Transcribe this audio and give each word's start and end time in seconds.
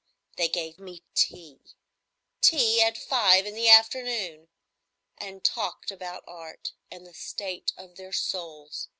They 0.35 0.47
gave 0.47 0.79
me 0.79 1.03
tea,—tea 1.13 2.81
at 2.81 2.97
five 2.97 3.45
in 3.45 3.53
the 3.53 3.69
afternoon!—and 3.69 5.43
talked 5.43 5.91
about 5.91 6.23
Art 6.25 6.71
and 6.89 7.05
the 7.05 7.13
state 7.13 7.71
of 7.77 7.97
their 7.97 8.11
souls. 8.13 8.87